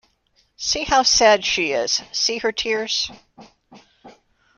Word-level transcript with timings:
See 0.57 0.81
how 0.83 1.03
sad 1.03 1.45
she 1.45 1.73
is, 1.73 2.01
see 2.11 2.39
her 2.39 2.51
tears? 2.51 3.11